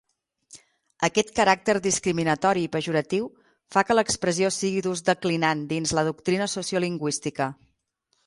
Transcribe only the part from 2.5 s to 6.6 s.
i pejoratiu fa que l’expressió sigui d’ús declinant dins la doctrina